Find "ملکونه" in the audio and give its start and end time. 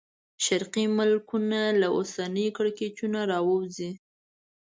0.97-1.59